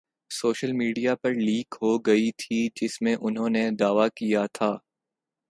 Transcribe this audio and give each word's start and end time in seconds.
social 0.31 0.71
media 0.73 1.13
پر 1.15 1.33
leak 1.37 1.75
ہوگئی 1.81 2.31
تھی 2.37 2.67
جس 2.75 3.01
میں 3.01 3.15
انہوں 3.21 3.49
نے 3.49 3.69
دعویٰ 3.79 4.07
کیا 4.15 4.45
تھا 4.53 4.71